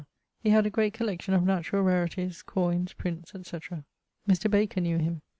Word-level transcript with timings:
He 0.39 0.49
had 0.49 0.65
a 0.65 0.71
great 0.71 0.93
collection 0.93 1.35
of 1.35 1.43
natural 1.43 1.83
rarities, 1.83 2.41
coynes, 2.41 2.91
prints, 2.97 3.35
etc. 3.35 3.85
Mr. 4.27 4.49
Baker 4.49 4.81
knew 4.81 4.97
him. 4.97 5.21